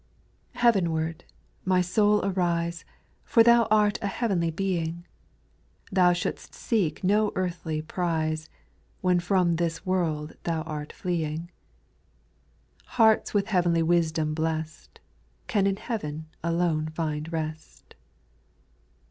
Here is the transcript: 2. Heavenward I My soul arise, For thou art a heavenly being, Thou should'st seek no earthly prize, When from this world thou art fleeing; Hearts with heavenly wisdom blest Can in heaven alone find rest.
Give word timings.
2. 0.53 0.59
Heavenward 0.61 1.25
I 1.29 1.33
My 1.63 1.81
soul 1.81 2.25
arise, 2.25 2.85
For 3.23 3.43
thou 3.43 3.67
art 3.69 3.99
a 4.01 4.07
heavenly 4.07 4.49
being, 4.49 5.05
Thou 5.91 6.11
should'st 6.11 6.55
seek 6.55 7.03
no 7.03 7.31
earthly 7.35 7.83
prize, 7.83 8.49
When 9.01 9.19
from 9.19 9.57
this 9.57 9.85
world 9.85 10.33
thou 10.41 10.63
art 10.63 10.91
fleeing; 10.91 11.51
Hearts 12.97 13.35
with 13.35 13.45
heavenly 13.49 13.83
wisdom 13.83 14.33
blest 14.33 14.99
Can 15.45 15.67
in 15.67 15.75
heaven 15.75 16.25
alone 16.43 16.89
find 16.89 17.31
rest. 17.31 17.93